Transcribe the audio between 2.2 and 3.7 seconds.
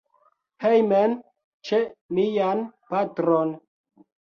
mian patron.